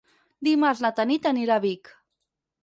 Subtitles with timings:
[0.47, 1.93] Dimarts na Tanit anirà a Vic.